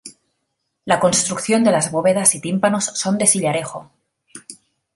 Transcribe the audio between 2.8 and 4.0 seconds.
son de sillarejo.